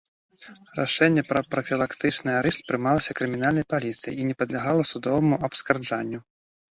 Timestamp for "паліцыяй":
3.73-4.15